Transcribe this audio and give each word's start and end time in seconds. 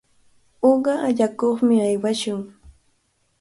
Uqa 0.69 0.93
allakuqmi 1.07 1.75
aywashun. 1.87 2.41